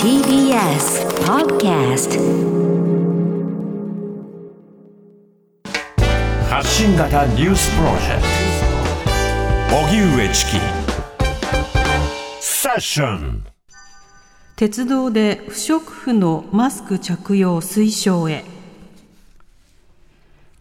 [0.00, 2.20] TBS Podcast
[6.48, 8.22] 発信型ニュースプロジェク
[9.72, 9.76] ト。
[9.76, 10.52] 荻上チキ。
[12.40, 13.44] セッション。
[14.54, 18.44] 鉄道で不織布のマスク着用推奨へ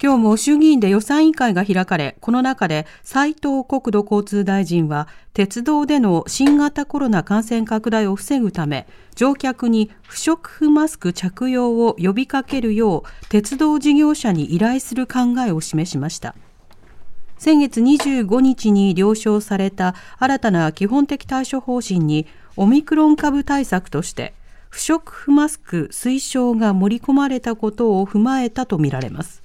[0.04, 16.36] 今日も衆議院で予算委員会が開かれ、この中で斉藤国土交通大臣は、鉄道での新型コロナ感染拡大を防ぐため、乗客に不織布マスク着用を呼びかけるよう、鉄道事業者に依頼する考えを示しました。
[17.38, 22.28] 先月25日に了承された新たな基本的対処方針に、
[22.58, 24.34] オミクロン株対策として、
[24.70, 29.43] 不織布マスク推奨が盛り込まれたことを踏まえたとみられます。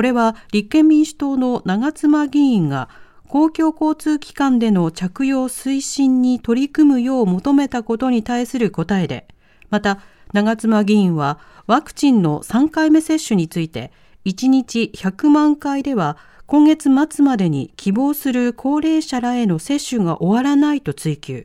[0.00, 2.88] これは立憲民主党の長妻議員が
[3.28, 9.28] 公共交通機関での着用推進に取り組むよう求めたことに対する答えで、
[9.68, 10.00] また
[10.32, 13.92] 長妻議員はワクチンの3回目接種について
[14.24, 21.44] 1日100万回では今月末までに希望する高齢者らへの接種が終わらないと追及。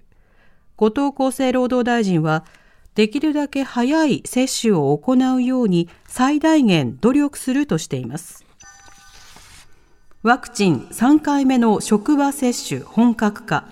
[0.77, 2.45] 後藤厚生労働大臣は
[2.93, 8.44] できるだけ早い接種を行うように最大限努力するとしています。
[10.25, 13.63] ワクチン3回目の職場接種本格化。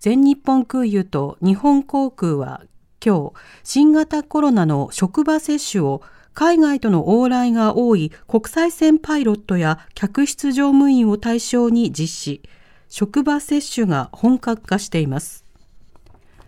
[0.00, 2.62] 全日本空輸と日本航空は
[3.00, 12.42] 今日、新型コロナの職場接種を海外との往来が多い国際線パイロットや客室乗務員を対象に実施、
[12.88, 15.44] 職場接種が本格化しています。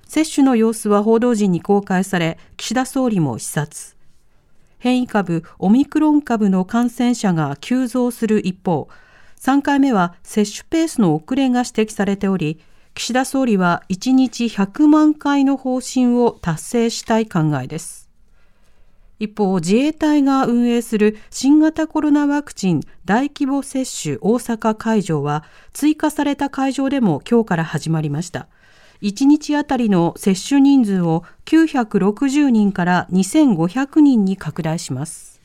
[0.08, 3.95] 接種の様子は報道陣に公開され、岸田総理も視察。
[4.78, 8.88] 変異株オミクロン株の感染者が急増する一方、
[9.40, 12.60] 3回目は接種ペースの遅れが指摘されており、
[12.94, 18.06] 岸田総理は1日100万回の方針を達成したい考えです。
[19.18, 28.48] 一方、自衛隊が運営する新型コロナワクチン大規模接種大阪会場は追加された会場でも今日から始まりました。
[29.02, 35.36] 1日あたりの接種人数を960人から2500人に拡大します。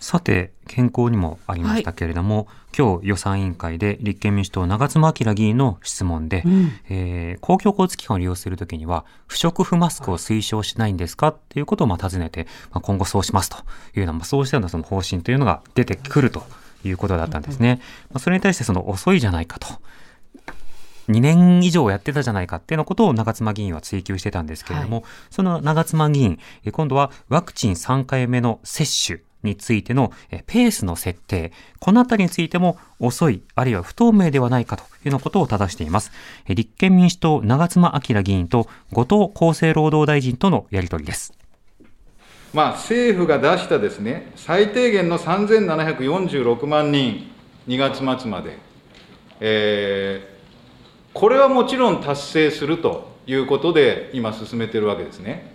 [0.00, 2.46] さて、健康にもありましたけれども、はい、
[2.76, 13.60] 今日予算委員会で立憲民主党長妻昭議員の質問で、うん、えー、公共交通機関を利用するときには、不織布マスクを推奨しないんですかということをまあ尋ねて、まあ、今後そうしますとい
[13.96, 16.44] うような、まあ、そうしたようなその方針というのが出てくると
[16.82, 17.80] いうことだったんですね。
[18.10, 19.68] まあ、それに対してその遅いじゃないかと。
[21.10, 26.38] 2年以上やってたじゃないかっていうのことを長妻議員は追及してたんですけれども、はい、その長妻議員、
[26.72, 30.12] 今度はワクチン3回目の接種についての
[30.46, 36.12] ペースの設定、このあたりについても遅い、あるいは不透明ではないかというようなことを正しています。
[36.48, 41.32] 立憲民主党長妻昭議員と後藤厚生労働大臣とのやり取りです。
[42.52, 47.30] まあ、政府が出したですね、最低限の3746万人、
[47.68, 48.58] 2月末まで、
[49.40, 50.29] え
[51.12, 55.52] これはもちろん達成するということで、今、進めてるわけですね。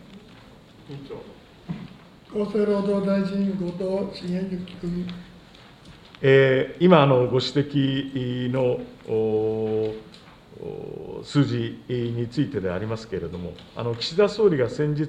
[2.32, 5.08] 厚生労働大臣、後藤茂之君。
[6.22, 8.80] えー、今あのご指摘の
[11.24, 15.04] 数字についてでありますけれども、あの岸田総理が先日、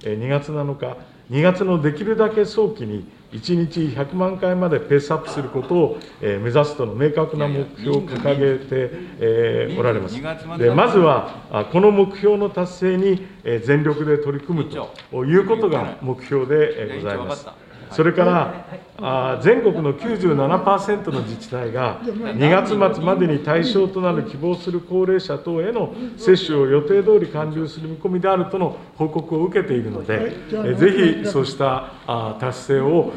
[0.00, 0.96] 2月7日、
[1.30, 10.20] 2月のできるだけ早期に1日100万回までペースアップすることを目指すとの明確な目標を掲げておられます。
[10.58, 13.26] でまずは、この目標の達成に
[13.64, 17.46] 全力で取り組むということが目標でございます。
[17.92, 18.66] それから
[19.02, 30.36] あ全国の97%の自治体が2月末までに対象となる希望する高齢者等への接種を予定通り完了する見込みであるとの報告を受けているので、
[30.76, 33.12] ぜひそうしたあ達成を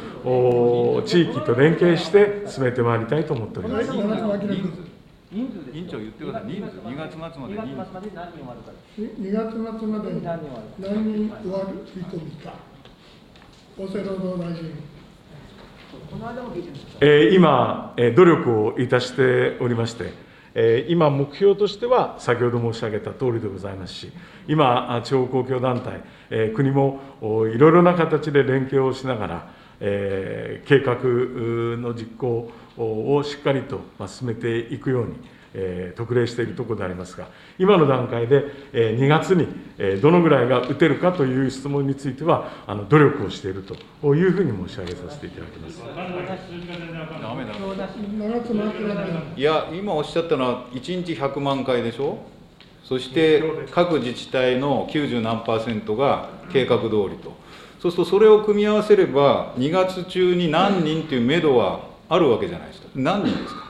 [1.05, 3.91] 地域と連携して進めてまいりたいと思っております。
[5.33, 8.69] 委員長言ってください、人数、2月末まで2月末まで何人終わるか。
[8.95, 12.53] 2月末まで何人終わる見込みか？
[13.75, 14.92] 厚生労働大臣。
[17.01, 20.13] えー、今、えー、努力をいたしておりまして、
[20.53, 24.11] えー、今、目標としては先ほど申し上げた通りでございますし、
[24.47, 29.47] 今、地方公共団体、えー、国もいろいろな形で連携をしながら、
[29.79, 30.97] えー、計画
[31.81, 35.15] の実行をしっかりと進めていくように。
[35.53, 37.27] えー、特例しているところでありますが、
[37.59, 39.47] 今の段階で、えー、2月に、
[39.77, 45.81] えー、どのぐらいが打てるかという質問については、あの努力をしているというふうに申し上げさせていただきます。
[49.37, 52.17] いや、今おっしゃったのは、1日100万回でしょ、
[52.83, 53.41] そして
[53.71, 57.33] 各自治体の90何パーセントが計画通りと、
[57.79, 63.63] そうするとそれを組み合わせれば、2月中に何人という目処はあるわけじゃないですか、何人ですか？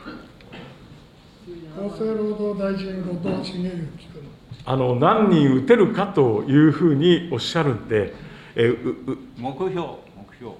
[1.75, 4.24] 厚生労働大臣、後藤茂之君。
[4.66, 8.13] あの何人打てるかというふうにおっしゃるんで、
[8.56, 10.54] えうう目標、目標。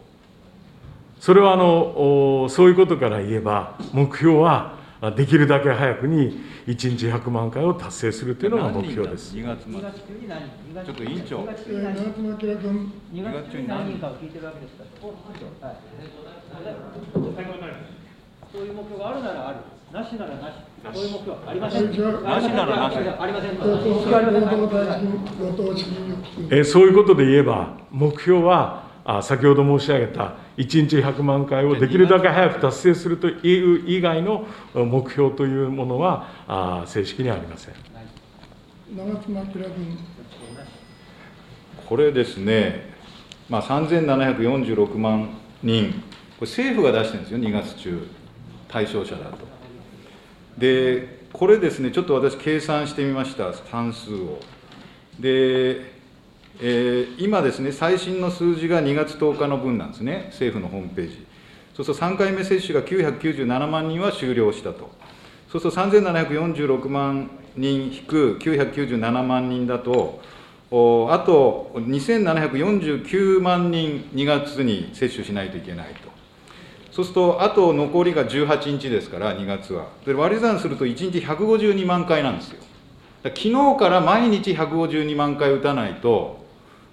[1.20, 9.34] それはあのおそういうことから言えば、目標はあできるだけ早くに1日100万回を達成するというのが目標です。
[9.36, 9.74] 2月末。
[9.74, 12.92] ちょっと委員長、えー長妻昭君。
[13.14, 14.84] 2月中に何人かを聞いてるわけですか
[15.62, 15.78] ら、はい、
[18.54, 19.58] そういう目標があるならある、
[19.92, 20.54] なしならなし、
[20.94, 21.88] そういう目標はありません。
[21.88, 23.52] なしならなしありません。
[26.52, 34.46] えーそういうことで言えば、目標はあ先ほど申し上げた1日100万回をできるだけ早く達成するという以外の
[34.76, 37.74] 目標というものはあ正式にはありません。
[38.96, 39.98] 長妻昭君。
[41.88, 42.94] これですね、
[43.50, 45.30] まあ、3746万
[45.64, 45.92] 人、
[46.40, 48.08] これ政府が出してるんですよ、2月中、
[48.74, 49.38] 対象者だと。
[50.58, 54.40] で、これですね、ちょっと私、計算してみました、算数を。
[55.20, 55.94] で、
[56.60, 61.26] えー今ですね、最新の数字が2月10日の分なんですね、政府のホームページ。
[61.76, 64.92] そうすると3回目接種が997万人は終了したと。
[65.52, 70.20] そうすると3746万人引く997万人だと、
[70.72, 76.14] おあと2749万人2月に接種しないといけないと。
[76.94, 79.88] そうすると、あと残りが18日ですから、2月は。
[80.06, 82.62] で割り算すると1日152万回なんですよ。
[83.24, 86.46] 昨日から毎日152万回打たないと、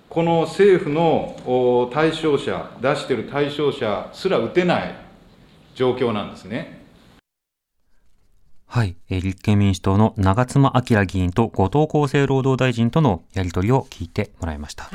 [0.08, 4.94] この政府のお対象者、出してる対象者すら打てない
[5.74, 6.80] 状況なんですね。
[8.66, 14.88] はい、えー立憲民主党の長妻昭議員と後藤厚生労働大臣とのやり取りを聞いてもらいました。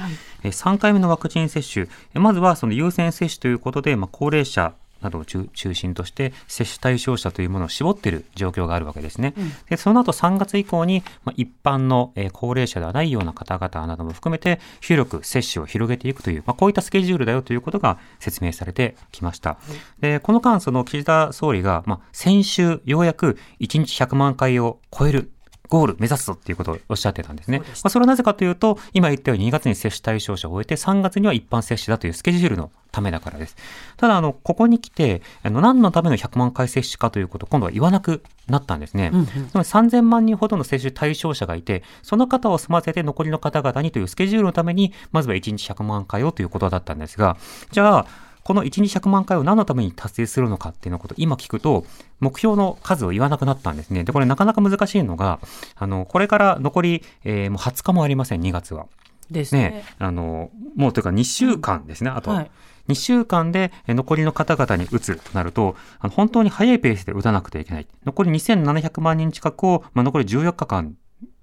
[0.43, 1.85] えー3回目のワクチン接種、
[2.15, 9.33] えーまずはその優先接種ということで、まあ、高齢者などを中中心として接種対象者というものを絞っている状況があるわけですね。
[9.69, 19.57] でその後3月以降に、まあ、一般の、えー高齢者ではないような方々なども含めて広く接種を広げていくという、まあ、こういったスケジュールだよということが説明されてきました。
[19.99, 25.31] でこの間、その岸田総理が、まあ、先週ようやく1日100万回を超える
[25.69, 27.59] ゴール目指すぞっていうことをおっしゃってたんですね。
[27.59, 33.55] まあ、それはなぜかというと、今言ったように2月に接種対象者を終えて3月には一般接種だというスケジュールのためだからです。
[33.97, 39.11] ただ、あの、ここに来て、あの、何のための100万回接種かということを今度は言わなくなったんですね。
[39.51, 47.37] つまり3000万人ほどの接種対象者がいて、その方を済ませて残りの方々にというスケジュールのために、まずは1日100万回をということだったんですが、
[47.71, 48.07] じゃあ、
[48.45, 51.83] この1日100万回を何のために達成するのかっていうのことを今聞くと、
[52.19, 54.03] 目標の数を言わなくなったんですね。
[54.03, 55.39] で、これなかなか難しいのが、
[55.75, 58.85] あの、これから残り、えーもう20日もありません、2月は。
[59.31, 59.69] ですね。
[59.69, 62.29] ね、あの、もうというか2週間ですね、あと。
[62.29, 62.51] はい
[62.87, 65.75] 2週間でえ残りの方々に打つとなると、
[66.11, 67.87] 本当に早いペースで打たなくてはいけない。
[68.05, 70.95] 残り2700万人近くを、まあ、残り14日間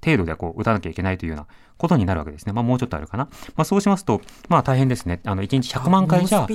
[0.04, 1.46] 程度でこう打たなきゃいけないというような
[1.78, 2.52] ことになるわけですね。
[2.52, 3.24] まあもうちょっとあるかな。
[3.56, 5.20] まあそうしますと、まあ大変ですね。
[5.24, 6.46] あの1日100万回じゃ。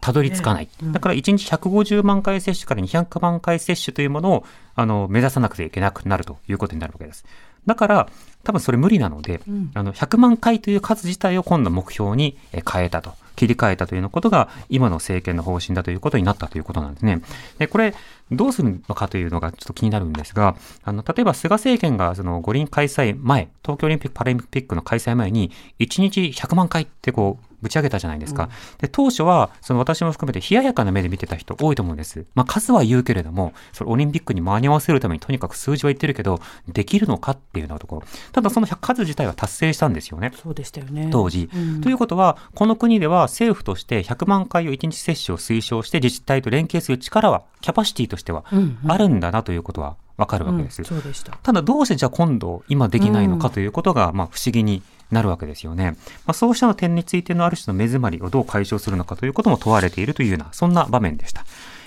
[0.00, 0.68] たどり着かない。
[0.82, 4.44] だから1日150万回接種から200万回接種というものを、
[4.74, 7.24] あの、目指さなくてはいけなくなるということになるわけです。
[7.66, 8.08] だから、
[8.44, 9.40] 多分それ無理なので、
[9.74, 13.14] あの、100万回という数自体を今度目標にえ変えたと。
[13.36, 17.20] 切り替えたというようなことが、今の政権の方針だということになったということなんですね。
[17.58, 17.94] で、これ、
[18.32, 28.48] どうするのかというのがちょっと気になるんですが、あの、例えば菅政権がその五輪開催前、東京オリンピック・パラリンピックの開催前に、1日100万回ってこう、ぶち上げたじゃないですか。
[28.78, 32.24] で、当初は、その私も含めて冷ややかな目で見てた人多いと思うんです。
[32.34, 38.02] まあ、数は言うけれども、それオリンピックに間に合わせるためにとにかく数字は言ってるけど、できるのかっていうようなところ。
[38.32, 40.32] ただその数自体は達成したんですよね。
[40.42, 41.08] そうでしたよね。
[41.10, 41.50] 当時。
[41.54, 50.80] うんということは、この国では政府として100万回を1日接種を推奨して自治体と連携する力は、キャパシティとしてはうんうんあるんだなということはわかるわけです。
[50.80, 51.32] うんそうでした。
[51.42, 55.92] ただどうしてじゃあ今度今できないのかということが、まあ不思議になるわけですよね。
[56.26, 61.44] まあそうした点についてのある種の目詰まりをどう解消するのかということも問われているというような、そんな場面でした。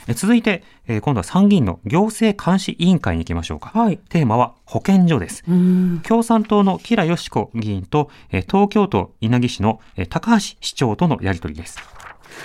[0.08, 3.72] え続いて、えー今度は参議院の行政監視委員会に行きましょうか。
[3.76, 3.98] はい。
[4.10, 5.44] テーマは保健所です。
[5.48, 6.02] うん。
[6.04, 11.78] 共産党の吉良よし子議員と、えー東京都稲城市の、えー高橋市長とのやり取りです。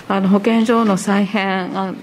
[0.07, 1.95] あの保健所の再編、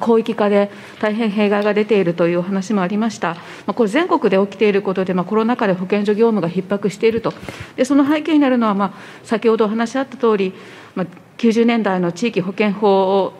[0.00, 7.32] 広域化で大変弊害が出ているというお話もありました、まあ、これ、全国で起きていることで、まあ、コロナ禍で保健所業務が逼迫していると、
[7.76, 8.92] でその背景になるのは、まあ、
[9.24, 10.52] 先ほどお話しあった通り、
[10.94, 11.06] まあ、
[11.38, 13.32] 90年代の地域保険法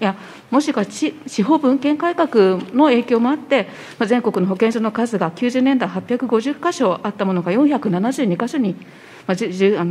[0.00, 0.16] や
[0.50, 3.68] もしくは司法文献改革の影響もあって、
[3.98, 8.74] まあ全国の保健所の数が90年代850箇所あったものが472箇所に、
[9.26, 9.38] まあ、あの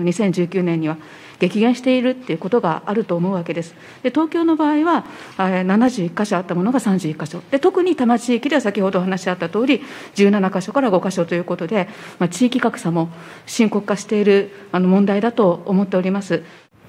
[0.04, 0.98] 2019年には
[1.42, 3.74] 激減しているっていうことがあると思うわけです。
[4.04, 5.06] で東京の場合は
[5.38, 9.82] 71箇所あったものが31箇所で特に多摩地域では先ほどお話あった通り
[10.14, 13.10] 17箇所から5箇所ということで、まあ、地域格差も
[13.48, 16.44] 深刻化しているあの問題だと思っております。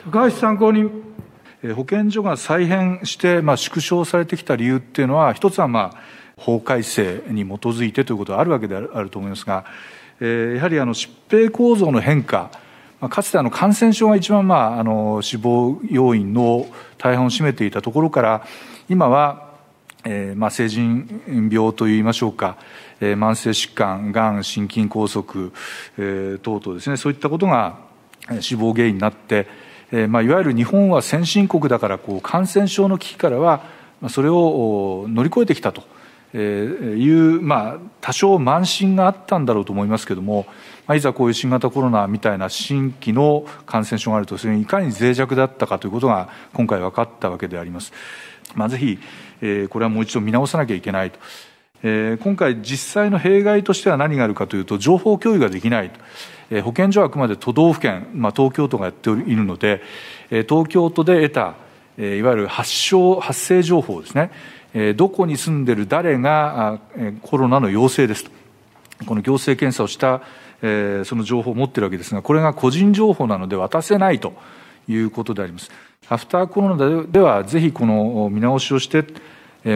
[0.04, 0.90] 高橋参考人
[1.74, 5.98] 保健所が再編して、まあ、縮小されてきた理由っていうのは、一つは、まあ、
[6.36, 9.64] 法改正に基づいてということがあるわけであると思いますが、
[10.20, 12.61] えー、やはりあの疾病構造の変化、まあ、
[13.08, 16.66] かつてあの感染症が一番、まあ、あの死亡要因の
[16.98, 18.46] 大半を占めていたところから、
[18.88, 19.50] 今は、
[20.04, 22.56] えーまあ、成人病といいましょうか、
[23.00, 25.52] えー、慢性疾患、がん、心筋梗塞、
[25.98, 27.78] えー、等々ですね、そういったことが
[28.40, 29.46] 死亡原因になって、
[29.90, 33.62] えーまあ、いわゆる日本は先進国だからこう感染症の危機からは
[34.08, 35.91] それを乗り越えてきたと。
[36.38, 40.46] いう、まあ、多少慢心があったんだろうと思いますけども、
[40.86, 47.92] まあ、いざこういう新型コロナみたいな新規の感染症があるとそれにいかに脆弱だったかということが今回分かったわけであります。
[48.54, 48.98] まあ、ぜひ、
[49.40, 51.18] えー、これはもう一度見直さなきゃいけないと。
[51.84, 56.00] えー、今回実際の弊害としては何があるかというと情報共有ができないと。
[56.52, 59.82] え保健所はあくまで都道府県、まあ、東京都がやっているので、
[60.30, 61.54] え東京都で得た、
[61.96, 64.30] えいわゆる発症、発生情報ですね、
[64.96, 66.78] どこに住んでる誰が
[67.22, 68.30] コロナの陽性ですと、
[69.06, 70.22] この行政検査をした、
[71.04, 74.32] その情報を持っているわけですが、これが個人情報なので渡せないと
[74.88, 75.70] いうことであります。
[76.08, 79.04] アフターコロナでは、ぜひこの見直しをして、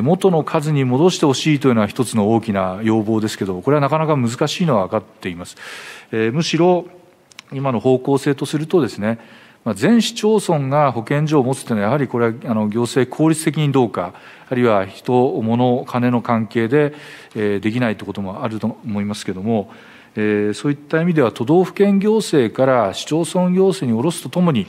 [0.02, 5.56] 元の数に戻してほしいというのは一つの大きな要望ですけど、これはなかなか難しいのは分かっています。
[6.10, 6.86] むしろ、
[7.52, 9.18] 今の方向性とするとですね、
[9.74, 14.14] 全市町村が保健所を持つというのは、やはりこれはあの行政効率的にどうか、
[14.48, 16.94] あるいは人、物、金の関係で、
[17.34, 19.72] えー、できないということもあると思いますけれども、
[20.14, 24.66] えー、そういった意味では都道府県行政から市町村行政に下ろすとともに、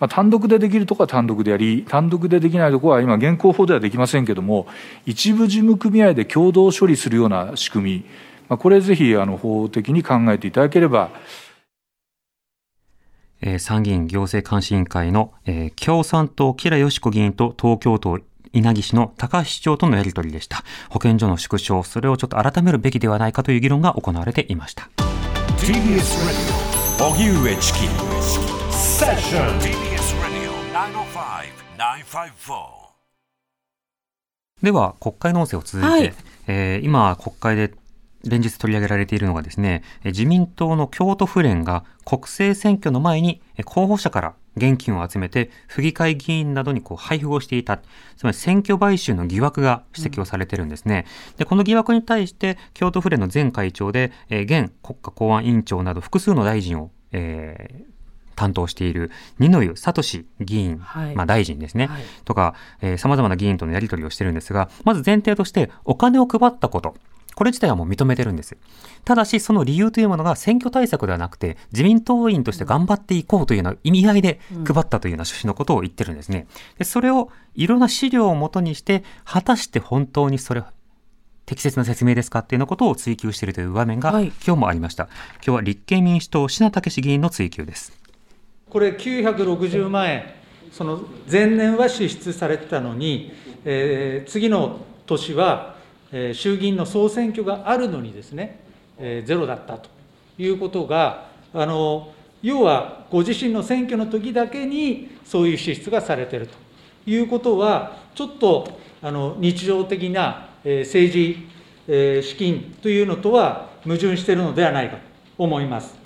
[0.00, 4.66] まあ、単独でできるところは単独でやり、単独でできないところは今、現行法ではできませんけれども、
[5.04, 8.04] 一部事務組合で共同処理するような仕組み、
[8.48, 11.10] まあ、これぜひあの法的に考えていただければ。
[13.40, 18.18] えー、参議院行政監視委員会の、えー、共産党、吉良よし子議員と東京都
[18.52, 20.64] 稲城市の高橋市長とのやり取りでした。
[20.88, 24.88] 保健所の縮小、それをちょっと改めるべきではないかという議論が行われていました。
[25.58, 25.74] TBS
[26.26, 26.68] Radio
[27.10, 27.78] 荻上チキ
[28.72, 30.50] セッション TBS Radio
[31.78, 32.78] 905-954
[34.62, 36.14] では国会の音声を続いて、はい、
[36.48, 37.72] えー、今国会で
[38.24, 47.78] 連日取り上げられているのがですね、自民党の京都府連が国政選挙の前に候補者から現金を集めて府議会議員などにこう配布をしていた、
[48.16, 51.06] つまり選挙買収の疑惑が指摘をされているんですね。
[51.36, 57.98] で、この疑惑に対して京都府連の前会長で、えー、現国家公安委員長など複数の大臣を、えー
[58.38, 59.10] 担当している
[59.40, 60.00] 二之湯聡
[60.38, 66.94] 議員、はい、まあ大臣ですね、はい、とか、えー、様々な議員とのやり取りをしてるんですが、まず前提としてお金を配ったこと、
[67.38, 68.56] これ自体はもう認めてるんです。
[69.04, 76.48] ただし、その理由というものが選挙対策ではなくて、自民党員として頑張っていこうというような意味合いで配ったというような趣旨のことを言ってるんですね。
[76.78, 80.64] でそれをいろんな資料をもとにして、果たして本当にそれ
[81.46, 85.04] 適切な説明ですかっていうようなことを追求しているという場面が、今日もありました。
[85.36, 87.92] 今日は立憲民主党、品武議員の追及です。
[88.68, 90.24] これ960万円、
[90.72, 93.32] その前年は支出されてたのに、
[93.64, 95.77] えー、次の年は
[96.12, 98.60] え衆議院の総選挙があるのにですね、
[98.98, 99.88] えゼロだったと
[100.38, 102.12] いうことが、あの
[102.42, 106.54] 要はご自身の選挙の時だけにそういう支出がされていると
[107.10, 111.46] いうことは、ちょっとあの日常的な、え政治、
[111.88, 115.02] え資金というのとは矛盾しているのではないかと
[115.38, 115.96] 思います。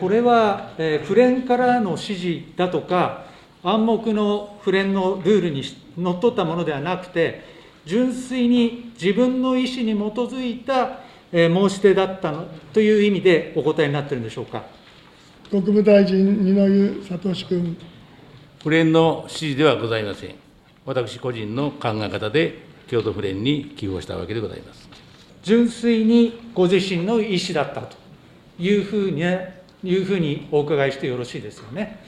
[0.00, 3.24] これは、え府連からの指示だとか、
[3.62, 5.62] 暗黙の府連のルールに
[5.98, 7.59] のっとったものではなくて、
[7.90, 11.00] 純粋に自分の意思に基づいた
[11.32, 14.62] 申し出だったのという意味でお答えになっているんでしょうか？
[15.50, 17.76] 国務大臣、二之湯聡君。
[18.62, 20.36] 府連の指示ではございません。
[20.86, 24.88] 私個人の考え方で、京都府連に寄付をしたわけでございます。
[25.42, 27.96] 純粋にご自身の意思だったと
[28.60, 29.22] いうふうに、
[29.82, 31.98] いうふうにお伺いしてよろしいですよね。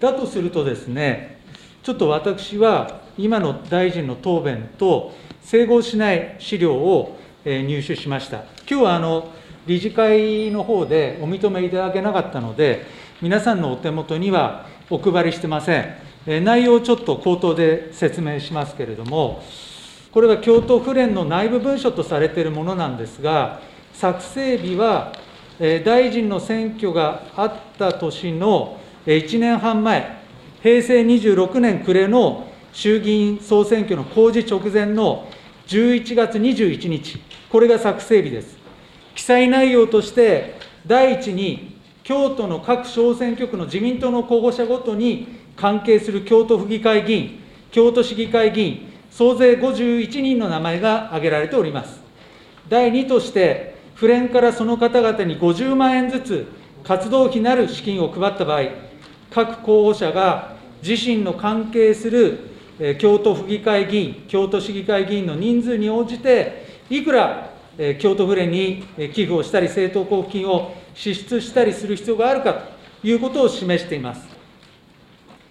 [0.00, 1.37] だとするとですね、
[1.82, 8.38] ちょっと私は今の大臣の答弁と整合しない資料を入手しました。
[8.68, 9.32] 今日はあの
[9.66, 12.86] 理事会の方でお認めいただけなかったので、
[13.22, 16.44] 皆さんのお手元にはお配りしてません。
[16.44, 19.42] 内容をちょっと口頭で説明しますけれども、
[20.12, 23.60] これは京都府連の内部文書とされているものなんですが、
[23.94, 25.12] 作成日は
[25.58, 30.17] 大臣の選挙があった年の1年半前、
[30.62, 35.28] 平成26年暮れの衆議院総選挙の公示直前の
[35.68, 38.56] 11月21日、これが作成日です。
[39.14, 52.00] 記載内容として、第一に、京都の各小選挙区の自民党の候補者ごとに関係する京都府議会議員、京都市議会議員、総勢51人の名前が挙げられております。
[52.68, 56.46] 第2として、府連からその方々に50万円ずつ
[56.82, 58.87] 活動費なる資金を配った場合、
[59.30, 62.38] 各候補者が自身の関係する
[62.98, 67.50] 京都府議会議員、京都市議会議員の人数に応じて、いくら
[67.98, 72.54] 京都府連に寄付をしたり、政党交付金を支出したりする必要があるか
[73.02, 74.28] ということを示しています。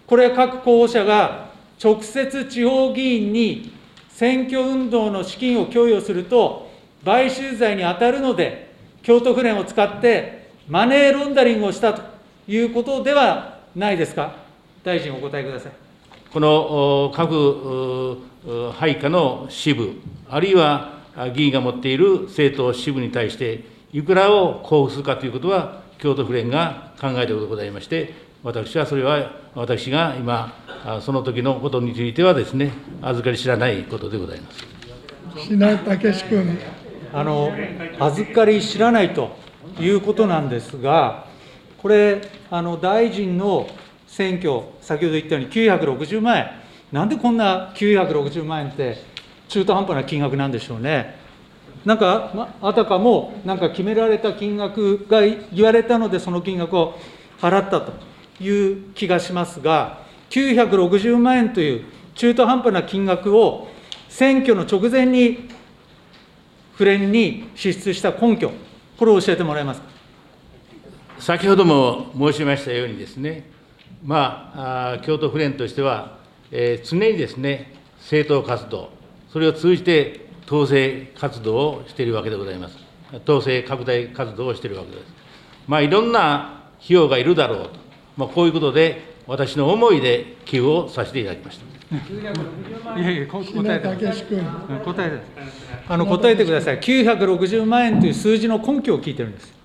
[0.05, 1.50] これは各候補者が
[1.84, 3.74] 直接地方議員に
[4.10, 6.69] 選挙運動の資金を供与すると、
[7.05, 12.01] 買収罪に当たるので、京都府連を使ってマネーロンダリングをしたと
[12.48, 14.34] いうことではないですか、
[14.84, 15.72] 大臣、お答えください。
[16.34, 18.17] この各
[18.74, 20.93] 配下の支部、あるいは
[21.36, 30.53] 議員が持っている政党支部に対して、いくらを交付するかということは、京都府連が考えていることでございまして、私はそれは、私が今、
[31.01, 34.65] その時のことについてはですね、預かり知らないことでございます。
[35.36, 36.57] 品武君。
[37.13, 37.53] あの、
[38.00, 39.36] 預かり知らないと
[39.79, 41.26] いうことなんですが、
[41.81, 43.67] これ、あの大臣の
[44.07, 46.50] 選挙、先ほど言ったように960万円、
[46.91, 48.98] なんでこんな960万円って、
[49.48, 51.15] 中途半端な金額なんでしょうね。
[51.86, 56.96] なんか、まあたかも、なんか決められた金額が言われたので、その金額を
[57.39, 57.93] 払ったと
[58.41, 63.69] いう気がしますが、960万円という中途半端な金額を
[64.10, 65.50] 選挙の直前に
[66.74, 68.51] 府連に支出した根拠、
[68.98, 69.97] これを教えてもらえますか？
[71.19, 73.50] 先ほども申しましたようにですね、
[74.03, 74.53] ま
[74.95, 76.19] あ、京都府連としては、
[76.51, 78.89] えー、常にですね、政党活動、
[79.34, 82.77] それを通じて統制活動をしているわけでございます。
[83.23, 85.03] 統制拡大活動をしているわけです。
[85.67, 87.71] まあ、いろんな費用がいるだろうと、
[88.15, 91.65] まあ、こういうことで、私の思いで寄付をさせていただきました。
[92.99, 93.88] いやいや、答えて
[94.84, 95.21] 答えて
[95.88, 99.57] あの答えてください、960万円という数字の根拠を聞いてるんです。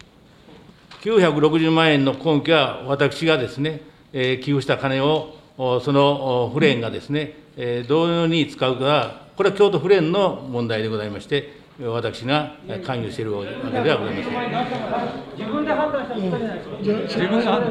[1.02, 3.80] 960万円の根拠は、私がですね、
[4.12, 12.54] えー、寄付した金を、その府連がですね、えー、どのように使うかこれは京都府連の問題でございまして、私が
[12.84, 15.38] 関与しているわけではございません。
[15.38, 16.76] 自分で判断したことじゃないですか。
[16.76, 17.70] 自分で判断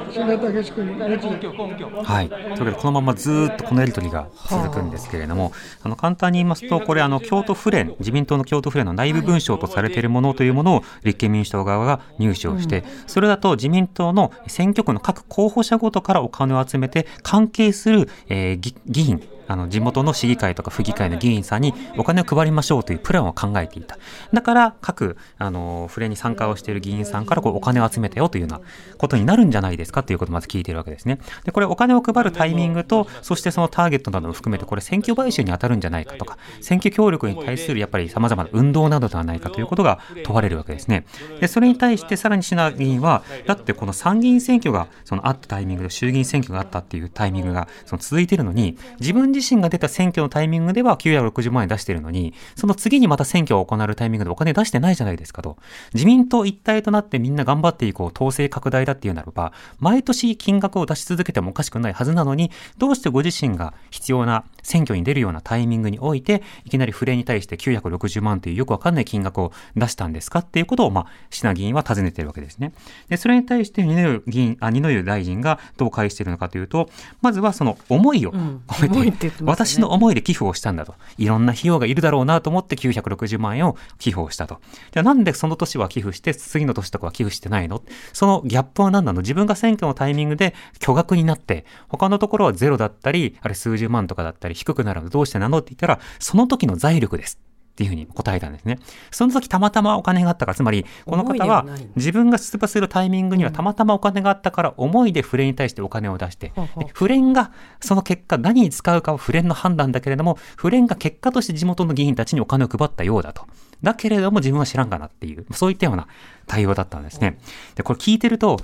[2.04, 2.30] はい。
[2.30, 5.52] というわけで、このままずっとこのやり取りが続くんですけれども、
[5.84, 23.98] あの簡単に言いますと、これ、あの京都府連、自民党の京都府連の内部文書とされているものというものを立憲民主党側が入手をして、それだと自民党の選挙区の各候補者ごとからお金を集めて、関係する、えー、議員、あの地元の市議会とか府議会の議員さんにお金を配りましょうというプランを考えていた。
[24.32, 28.62] だから各あの触れに参加をしている議員さんからこうお金を集めたよというような
[28.98, 31.20] ことになるんじゃないですかということをまず聞いているわけですね。
[31.44, 41.06] で、これお金を配るタイミングと、そしてそのターゲットなども含めてこれ選挙買収に当たるんじゃないかとか、選挙協力に対するやっぱり様々な運動などではないかということが問われるわけですね。
[41.42, 55.58] で、それに対してさらに品議員は、だってこの参議院選挙がそのあったタイミングで衆議院選挙があったっていうタイミングがその続いているのに、自分自自身が出た選挙のタイミングでは960万円出してるのに、その次にまた選挙を行うタイミングでお金出してないじゃないですかと。
[55.94, 72.74] 自民党一体となってみんな頑張っていこう、統制拡大だっていうならば、毎年金額を出し続けてもおかしくないはずなのに、どうしてご自身が必要な選挙に出るようなタイミングにおいて、いきなり不例に対して960万というよくわかんない金額を出したんですかっていうことを、まあ、品議員は尋ねているわけですね。
[73.10, 76.90] で、それに対して二の湯議員、あ、二の湯大臣がどう返しているのかというと、
[77.22, 80.96] まずはその思いを込めて、うんね、私の思いいで寄付をしたんだと。
[81.18, 84.60] いろんな費用がいるだろうなと思って960万円を寄付をしたと。
[84.92, 87.82] じゃあなんでその年は寄付して、次の年とかは寄付してないの？
[88.14, 89.22] そのギャップは何なの？
[89.22, 97.40] 自分が選挙のタイミングで巨額になって、他のところはゼロだったり、あれ数十万とかだったり低くなるのどうしてなのって言ったら、その時の財力です。
[97.72, 98.80] っていうふうに答えたんですね。
[99.12, 106.52] その時たまたまお金があったから、つまり、この方は自分が出馬するタイミングにはたまたまお金があったから思いでフレに対してお金を出して、
[106.94, 113.48] フレンがその結果何に使うかはフレンの判断だけれども、フレンが結果として地元の議員たちにお金を配ったようだと。
[113.82, 116.08] だけれども自分は知らんかなっていう、そういったような
[116.46, 117.40] 対応だったんですね。
[117.76, 118.60] で、これ聞いてると、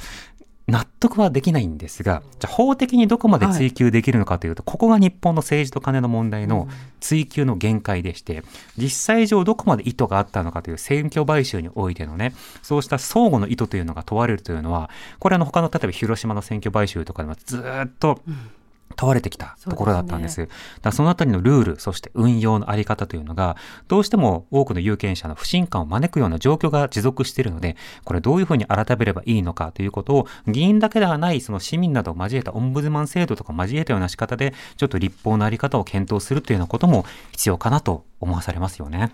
[0.67, 6.67] 納得はできないんですが、じゃあ法的にどこまで追及できるのかというと、はい、ここが日本の政治と金の問題の
[6.99, 8.43] 追及の限界でして、
[8.77, 18.49] 実際上どこまで意図があったのかという選挙買収においてのね、そうした相互の意図というのが問われるというのは、これあの他の例えば広島の選挙買収とかでもずっと、うん
[18.95, 20.35] 問われてきたところだったんです。
[20.35, 20.49] そ、ね、
[20.81, 39.11] だそのあたりのルール、そして運用のあり方というのが、どうしても多くの有権者の不信感を招くような状況が持続しているので、これどういうふうに改めればいいのかということを、議員だけではない、その市民などを交えたオンブズマン制度とか交えたような仕方で、ちょっと立法のあり方を検討するというようなことも必要かなと思わされますよね。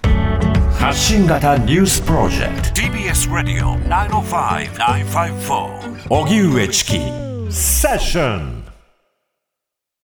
[0.79, 2.81] 発信型ニュースプロジェクト。
[2.81, 6.99] TBS ラディオ905-954おぎゅうえちき
[7.49, 8.62] セッション